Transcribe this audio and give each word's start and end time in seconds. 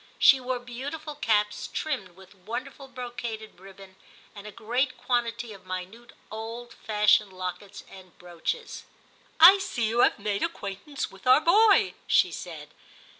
She 0.17 0.39
wore 0.39 0.57
beau 0.57 0.89
tiful 0.89 1.13
caps, 1.13 1.69
trimmed 1.71 2.15
with 2.15 2.33
wonderful 2.33 2.87
brocaded 2.87 3.59
ribbon, 3.59 3.97
and 4.33 4.47
a 4.47 4.51
great 4.51 4.97
quantity 4.97 5.53
of 5.53 5.67
minute 5.67 6.13
old 6.31 6.73
fashioned 6.73 7.31
lockets 7.31 7.83
and 7.87 8.17
brooches. 8.17 8.85
* 9.11 9.39
I 9.39 9.59
see 9.59 9.87
you 9.87 9.99
have 9.99 10.17
made 10.17 10.41
acquaintance 10.41 11.11
with 11.11 11.27
our 11.27 11.41
boy,' 11.41 11.93
she 12.07 12.31
said. 12.31 12.69